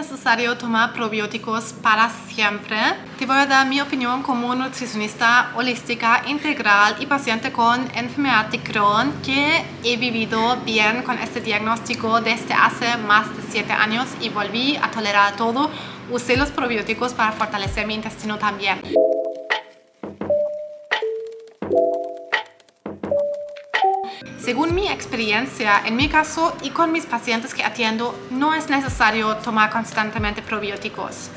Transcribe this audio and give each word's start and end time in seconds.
necesario 0.00 0.56
tomar 0.56 0.94
probióticos 0.94 1.74
para 1.82 2.08
siempre. 2.08 2.78
Te 3.18 3.26
voy 3.26 3.36
a 3.36 3.44
dar 3.44 3.66
mi 3.66 3.82
opinión 3.82 4.22
como 4.22 4.54
nutricionista 4.54 5.52
holística 5.54 6.22
integral 6.26 6.96
y 7.00 7.06
paciente 7.06 7.52
con 7.52 7.78
enfermedad 7.94 8.46
de 8.46 8.60
Crohn 8.60 9.12
que 9.22 9.62
he 9.84 9.98
vivido 9.98 10.56
bien 10.64 11.02
con 11.02 11.18
este 11.18 11.42
diagnóstico 11.42 12.22
desde 12.22 12.54
hace 12.54 12.96
más 12.96 13.28
de 13.36 13.42
7 13.50 13.72
años 13.74 14.08
y 14.22 14.30
volví 14.30 14.76
a 14.76 14.90
tolerar 14.90 15.36
todo. 15.36 15.70
Usé 16.10 16.38
los 16.38 16.50
probióticos 16.50 17.12
para 17.12 17.32
fortalecer 17.32 17.86
mi 17.86 17.94
intestino 17.94 18.38
también. 18.38 18.80
Según 24.50 24.74
mi 24.74 24.88
experiencia, 24.88 25.80
en 25.84 25.94
mi 25.94 26.08
caso 26.08 26.56
y 26.60 26.70
con 26.70 26.90
mis 26.90 27.06
pacientes 27.06 27.54
que 27.54 27.62
atiendo, 27.62 28.18
no 28.30 28.52
es 28.52 28.68
necesario 28.68 29.36
tomar 29.36 29.70
constantemente 29.70 30.42
probióticos. 30.42 31.30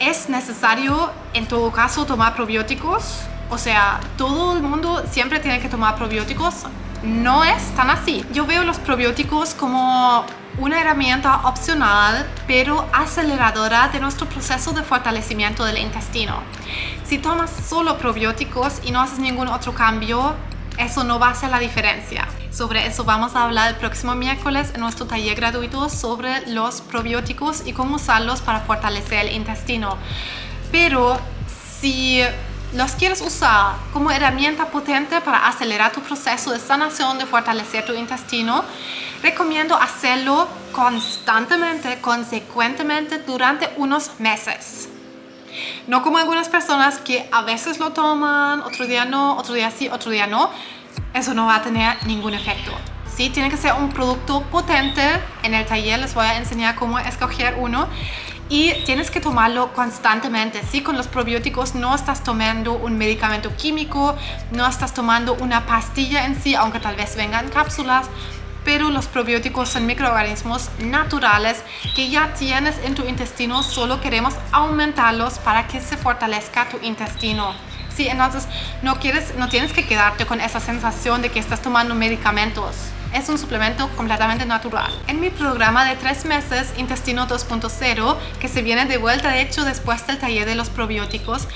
Es 0.00 0.28
necesario, 0.28 1.12
en 1.32 1.46
todo 1.46 1.70
caso, 1.70 2.04
tomar 2.06 2.34
probióticos. 2.34 3.20
O 3.50 3.56
sea, 3.56 4.00
todo 4.18 4.56
el 4.56 4.64
mundo 4.64 5.04
siempre 5.08 5.38
tiene 5.38 5.60
que 5.60 5.68
tomar 5.68 5.94
probióticos. 5.94 6.64
No 7.04 7.44
es 7.44 7.72
tan 7.76 7.88
así. 7.88 8.26
Yo 8.32 8.46
veo 8.46 8.64
los 8.64 8.80
probióticos 8.80 9.54
como 9.54 10.26
una 10.58 10.80
herramienta 10.80 11.46
opcional, 11.46 12.26
pero 12.48 12.84
aceleradora 12.92 13.90
de 13.92 14.00
nuestro 14.00 14.28
proceso 14.28 14.72
de 14.72 14.82
fortalecimiento 14.82 15.64
del 15.64 15.78
intestino. 15.78 16.40
Si 17.04 17.18
tomas 17.18 17.52
solo 17.68 17.96
probióticos 17.96 18.80
y 18.82 18.90
no 18.90 19.00
haces 19.00 19.20
ningún 19.20 19.46
otro 19.46 19.72
cambio, 19.72 20.34
eso 20.78 21.04
no 21.04 21.18
va 21.18 21.28
a 21.28 21.30
hacer 21.30 21.50
la 21.50 21.58
diferencia. 21.58 22.28
Sobre 22.50 22.86
eso 22.86 23.04
vamos 23.04 23.34
a 23.34 23.44
hablar 23.44 23.70
el 23.70 23.76
próximo 23.76 24.14
miércoles 24.14 24.70
en 24.74 24.80
nuestro 24.80 25.06
taller 25.06 25.34
gratuito 25.34 25.88
sobre 25.88 26.46
los 26.48 26.80
probióticos 26.80 27.62
y 27.66 27.72
cómo 27.72 27.96
usarlos 27.96 28.40
para 28.40 28.60
fortalecer 28.60 29.26
el 29.26 29.34
intestino. 29.34 29.96
Pero 30.70 31.18
si 31.80 32.22
los 32.74 32.92
quieres 32.92 33.20
usar 33.20 33.76
como 33.92 34.10
herramienta 34.10 34.66
potente 34.66 35.20
para 35.20 35.46
acelerar 35.46 35.92
tu 35.92 36.00
proceso 36.00 36.50
de 36.50 36.58
sanación, 36.58 37.18
de 37.18 37.26
fortalecer 37.26 37.84
tu 37.84 37.92
intestino, 37.92 38.64
recomiendo 39.22 39.76
hacerlo 39.76 40.48
constantemente, 40.72 42.00
consecuentemente 42.00 43.18
durante 43.18 43.70
unos 43.76 44.10
meses. 44.18 44.88
No 45.86 46.02
como 46.02 46.18
algunas 46.18 46.48
personas 46.48 46.98
que 46.98 47.28
a 47.32 47.42
veces 47.42 47.78
lo 47.78 47.92
toman, 47.92 48.60
otro 48.62 48.86
día 48.86 49.04
no, 49.04 49.36
otro 49.36 49.54
día 49.54 49.70
sí, 49.70 49.88
otro 49.88 50.10
día 50.10 50.26
no. 50.26 50.50
Eso 51.12 51.34
no 51.34 51.46
va 51.46 51.56
a 51.56 51.62
tener 51.62 51.96
ningún 52.06 52.34
efecto. 52.34 52.72
Sí, 53.14 53.30
tiene 53.30 53.48
que 53.48 53.56
ser 53.56 53.74
un 53.74 53.90
producto 53.90 54.42
potente. 54.42 55.02
En 55.42 55.54
el 55.54 55.64
taller 55.66 56.00
les 56.00 56.14
voy 56.14 56.26
a 56.26 56.36
enseñar 56.36 56.74
cómo 56.74 56.98
escoger 56.98 57.54
uno. 57.58 57.86
Y 58.48 58.72
tienes 58.84 59.10
que 59.10 59.20
tomarlo 59.20 59.72
constantemente. 59.72 60.62
Sí, 60.70 60.82
con 60.82 60.96
los 60.96 61.06
probióticos 61.06 61.74
no 61.74 61.94
estás 61.94 62.22
tomando 62.22 62.74
un 62.74 62.98
medicamento 62.98 63.54
químico, 63.56 64.16
no 64.50 64.66
estás 64.66 64.92
tomando 64.92 65.34
una 65.34 65.64
pastilla 65.64 66.26
en 66.26 66.40
sí, 66.40 66.54
aunque 66.54 66.78
tal 66.78 66.96
vez 66.96 67.16
vengan 67.16 67.48
cápsulas 67.48 68.06
pero 68.64 68.90
los 68.90 69.06
probióticos 69.06 69.68
son 69.68 69.86
microorganismos 69.86 70.70
naturales 70.80 71.62
que 71.94 72.10
ya 72.10 72.34
tienes 72.34 72.76
en 72.84 72.94
tu 72.94 73.04
intestino, 73.04 73.62
solo 73.62 74.00
queremos 74.00 74.34
aumentarlos 74.52 75.38
para 75.38 75.66
que 75.66 75.80
se 75.80 75.96
fortalezca 75.96 76.68
tu 76.68 76.78
intestino. 76.82 77.54
Sí, 77.94 78.08
entonces 78.08 78.48
no, 78.82 78.98
quieres, 78.98 79.34
no 79.36 79.48
tienes 79.48 79.72
que 79.72 79.86
quedarte 79.86 80.26
con 80.26 80.40
esa 80.40 80.58
sensación 80.58 81.22
de 81.22 81.30
que 81.30 81.38
estás 81.38 81.62
tomando 81.62 81.94
medicamentos. 81.94 82.74
Es 83.12 83.28
un 83.28 83.38
suplemento 83.38 83.88
completamente 83.90 84.44
natural. 84.44 84.92
En 85.06 85.20
mi 85.20 85.30
programa 85.30 85.84
de 85.84 85.94
tres 85.94 86.24
meses, 86.24 86.74
Intestino 86.76 87.28
2.0, 87.28 88.16
que 88.40 88.48
se 88.48 88.62
viene 88.62 88.86
de 88.86 88.96
vuelta, 88.96 89.30
de 89.30 89.42
hecho, 89.42 89.64
después 89.64 90.04
del 90.08 90.18
taller 90.18 90.46
de 90.46 90.56
los 90.56 90.68
probióticos, 90.68 91.46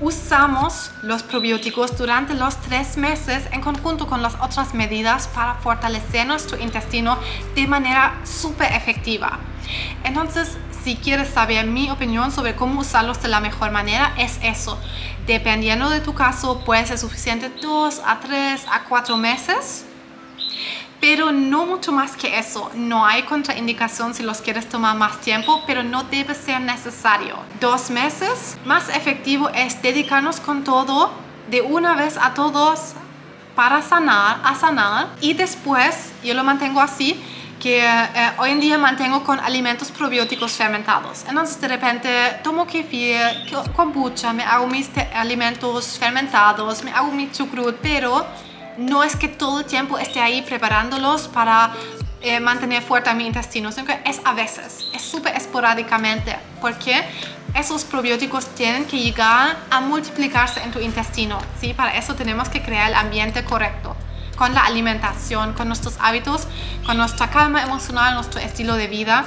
usamos 0.00 0.90
los 1.02 1.22
probióticos 1.22 1.96
durante 1.96 2.34
los 2.34 2.60
tres 2.60 2.96
meses 2.96 3.44
en 3.52 3.60
conjunto 3.60 4.06
con 4.06 4.22
las 4.22 4.34
otras 4.34 4.74
medidas 4.74 5.28
para 5.28 5.54
fortalecer 5.54 6.26
nuestro 6.26 6.58
intestino 6.58 7.18
de 7.54 7.66
manera 7.66 8.20
súper 8.24 8.72
efectiva. 8.72 9.38
Entonces, 10.02 10.56
si 10.82 10.96
quieres 10.96 11.28
saber 11.28 11.66
mi 11.66 11.90
opinión 11.90 12.30
sobre 12.30 12.54
cómo 12.54 12.80
usarlos 12.80 13.22
de 13.22 13.28
la 13.28 13.40
mejor 13.40 13.70
manera, 13.70 14.12
es 14.18 14.38
eso. 14.42 14.78
Dependiendo 15.26 15.88
de 15.88 16.00
tu 16.00 16.12
caso, 16.12 16.60
puede 16.64 16.84
ser 16.86 16.98
suficiente 16.98 17.50
dos 17.62 18.02
a 18.04 18.20
tres 18.20 18.66
a 18.70 18.84
cuatro 18.84 19.16
meses 19.16 19.86
pero 21.06 21.32
no 21.32 21.66
mucho 21.66 21.92
más 21.92 22.16
que 22.16 22.38
eso. 22.38 22.70
No 22.74 23.04
hay 23.04 23.24
contraindicación 23.24 24.14
si 24.14 24.22
los 24.22 24.40
quieres 24.40 24.66
tomar 24.70 24.96
más 24.96 25.20
tiempo, 25.20 25.62
pero 25.66 25.82
no 25.82 26.04
debe 26.04 26.34
ser 26.34 26.62
necesario. 26.62 27.36
Dos 27.60 27.90
meses, 27.90 28.56
más 28.64 28.88
efectivo 28.88 29.50
es 29.50 29.82
dedicarnos 29.82 30.40
con 30.40 30.64
todo 30.64 31.10
de 31.50 31.60
una 31.60 31.94
vez 31.94 32.16
a 32.16 32.32
todos 32.32 32.94
para 33.54 33.82
sanar, 33.82 34.40
a 34.44 34.54
sanar 34.54 35.08
y 35.20 35.34
después 35.34 36.10
yo 36.24 36.32
lo 36.32 36.42
mantengo 36.42 36.80
así 36.80 37.22
que 37.60 37.84
eh, 37.84 38.30
hoy 38.38 38.52
en 38.52 38.60
día 38.60 38.78
mantengo 38.78 39.24
con 39.24 39.38
alimentos 39.40 39.90
probióticos 39.90 40.52
fermentados. 40.52 41.26
Entonces 41.28 41.60
de 41.60 41.68
repente 41.68 42.40
tomo 42.42 42.66
kefir, 42.66 43.20
kombucha, 43.76 44.32
me 44.32 44.42
hago 44.42 44.66
mis 44.68 44.88
alimentos 45.14 45.98
fermentados, 45.98 46.82
me 46.82 46.92
hago 46.92 47.12
mi 47.12 47.30
chucrut, 47.30 47.76
pero 47.82 48.24
no 48.78 49.04
es 49.04 49.16
que 49.16 49.28
todo 49.28 49.60
el 49.60 49.64
tiempo 49.66 49.98
esté 49.98 50.20
ahí 50.20 50.42
preparándolos 50.42 51.28
para 51.28 51.72
eh, 52.20 52.40
mantener 52.40 52.82
fuerte 52.82 53.12
mi 53.14 53.26
intestino, 53.26 53.70
sino 53.70 53.86
que 53.86 54.00
es 54.04 54.20
a 54.24 54.32
veces, 54.32 54.86
es 54.92 55.02
súper 55.02 55.36
esporádicamente, 55.36 56.36
porque 56.60 57.04
esos 57.54 57.84
probióticos 57.84 58.46
tienen 58.54 58.84
que 58.86 58.98
llegar 58.98 59.56
a 59.70 59.80
multiplicarse 59.80 60.62
en 60.62 60.72
tu 60.72 60.80
intestino, 60.80 61.38
¿sí? 61.60 61.74
Para 61.74 61.96
eso 61.96 62.14
tenemos 62.14 62.48
que 62.48 62.62
crear 62.62 62.88
el 62.88 62.94
ambiente 62.96 63.44
correcto 63.44 63.94
con 64.36 64.54
la 64.54 64.62
alimentación, 64.62 65.52
con 65.52 65.68
nuestros 65.68 65.96
hábitos, 66.00 66.46
con 66.86 66.96
nuestra 66.96 67.30
calma 67.30 67.62
emocional, 67.62 68.14
nuestro 68.14 68.40
estilo 68.40 68.74
de 68.74 68.88
vida. 68.88 69.24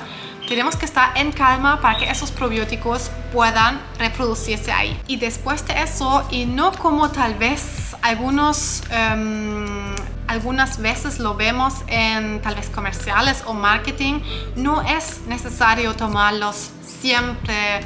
Tenemos 0.47 0.77
que 0.77 0.85
estar 0.85 1.17
en 1.17 1.33
calma 1.33 1.81
para 1.81 1.97
que 1.97 2.09
esos 2.09 2.31
probióticos 2.31 3.11
puedan 3.33 3.81
reproducirse 3.99 4.71
ahí. 4.71 4.97
Y 5.05 5.17
después 5.17 5.67
de 5.67 5.81
eso, 5.83 6.25
y 6.31 6.45
no 6.45 6.71
como 6.71 7.11
tal 7.11 7.35
vez 7.35 7.95
algunos, 8.01 8.81
em, 8.89 9.93
algunas 10.27 10.77
veces 10.81 11.19
lo 11.19 11.35
vemos 11.35 11.73
en 11.87 12.41
tal 12.41 12.55
vez 12.55 12.69
comerciales 12.69 13.43
o 13.45 13.53
marketing, 13.53 14.21
no 14.55 14.81
es 14.81 15.21
necesario 15.27 15.93
tomarlos 15.95 16.71
siempre 16.81 17.81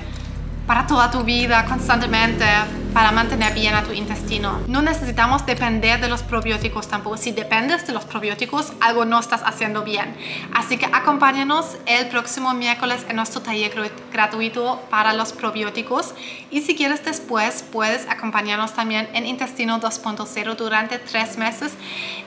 para 0.68 0.86
toda 0.86 1.10
tu 1.10 1.24
vida, 1.24 1.66
constantemente, 1.66 2.46
para 2.94 3.12
mantener 3.12 3.54
bien 3.54 3.76
a 3.76 3.84
tu 3.84 3.94
intestino. 3.94 4.60
No 4.68 4.82
necesitamos 4.82 5.46
depender 5.46 6.02
de 6.02 6.10
los 6.10 6.24
probióticos 6.24 6.88
tampoco. 6.88 7.18
Si 7.18 7.32
dependes 7.32 7.88
de 7.88 7.94
los 7.94 8.06
probióticos, 8.06 8.74
algo 8.82 9.06
no 9.06 9.20
estás 9.20 9.42
haciendo 9.46 9.84
bien. 9.84 10.16
Así 10.54 10.78
que 10.78 10.86
acompáñanos 10.86 11.78
el 11.86 12.08
próximo 12.08 12.54
miércoles 12.54 13.06
en 13.08 13.16
nuestro 13.16 13.42
taller 13.42 13.72
gratuito 14.12 14.82
para 14.90 15.14
los 15.14 15.34
probióticos. 15.34 16.14
Y 16.50 16.62
si 16.62 16.76
quieres 16.76 17.04
después, 17.06 17.64
puedes 17.72 18.08
acompañarnos 18.10 18.74
también 18.74 19.08
en 19.14 19.26
Intestino 19.26 19.80
2.0 19.80 20.56
durante 20.56 21.00
tres 21.00 21.38
meses, 21.38 21.74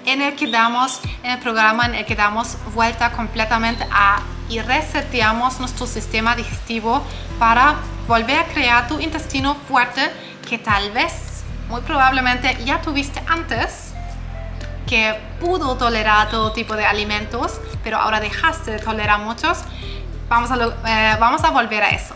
en 0.06 0.22
el 0.22 0.34
que 0.34 0.46
damos, 0.46 1.00
en 1.22 1.32
el 1.32 1.38
programa 1.38 1.86
en 1.86 1.94
el 1.94 2.06
que 2.06 2.14
damos 2.14 2.56
vuelta 2.74 3.12
completamente 3.12 3.86
a 3.90 4.22
y 4.48 4.60
reseteamos 4.60 5.58
nuestro 5.58 5.86
sistema 5.86 6.36
digestivo 6.36 7.02
para 7.38 7.76
volver 8.06 8.38
a 8.38 8.44
crear 8.44 8.86
tu 8.88 9.00
intestino 9.00 9.54
fuerte 9.54 10.10
que 10.44 10.58
tal 10.58 10.90
vez, 10.92 11.44
muy 11.68 11.80
probablemente 11.82 12.56
ya 12.64 12.80
tuviste 12.80 13.22
antes, 13.26 13.92
que 14.86 15.18
pudo 15.40 15.76
tolerar 15.76 16.28
todo 16.28 16.52
tipo 16.52 16.76
de 16.76 16.84
alimentos, 16.84 17.60
pero 17.82 17.98
ahora 17.98 18.20
dejaste 18.20 18.72
de 18.72 18.78
tolerar 18.78 19.20
muchos, 19.20 19.58
vamos 20.28 20.50
a, 20.50 20.56
eh, 20.56 21.16
vamos 21.18 21.42
a 21.44 21.50
volver 21.50 21.82
a 21.82 21.90
eso. 21.90 22.14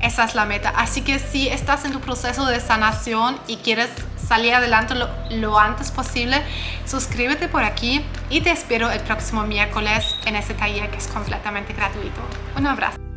Esa 0.00 0.24
es 0.24 0.34
la 0.34 0.44
meta. 0.44 0.72
Así 0.76 1.02
que 1.02 1.18
si 1.18 1.48
estás 1.48 1.84
en 1.84 1.92
tu 1.92 2.00
proceso 2.00 2.46
de 2.46 2.60
sanación 2.60 3.36
y 3.48 3.56
quieres 3.56 3.90
salir 4.16 4.54
adelante 4.54 4.94
lo, 4.94 5.08
lo, 5.30 5.58
antes 5.58 5.90
posible, 5.90 6.42
suscríbete 6.86 7.48
por 7.48 7.64
aquí 7.64 8.04
y 8.30 8.40
te 8.40 8.50
espero 8.50 8.90
el 8.90 9.00
próximo 9.00 9.42
miércoles 9.42 10.14
en 10.24 10.36
ese 10.36 10.54
taller 10.54 10.88
que 10.90 10.98
es 10.98 11.08
completamente 11.08 11.72
gratuito. 11.72 12.20
Un 12.56 12.66
abrazo. 12.66 13.07